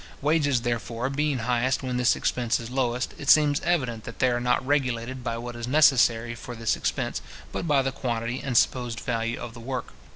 Wages, 0.19 0.61
therefore, 0.61 1.11
being 1.11 1.37
highest 1.37 1.83
when 1.83 1.97
this 1.97 2.15
expense 2.15 2.59
is 2.59 2.71
lowest, 2.71 3.13
it 3.19 3.29
seems 3.29 3.59
evident 3.59 4.03
that 4.03 4.17
they 4.17 4.29
are 4.31 4.39
not 4.39 4.65
regulated 4.65 5.23
by 5.23 5.37
what 5.37 5.55
is 5.55 5.67
necessary 5.67 6.33
for 6.33 6.55
this 6.55 6.75
expense, 6.75 7.21
but 7.51 7.67
by 7.67 7.83
the 7.83 7.91
quantity 7.91 8.41
and 8.41 8.57
supposed 8.57 8.99
value 8.99 9.39
of 9.39 9.53
the 9.53 9.59
work. 9.59 9.93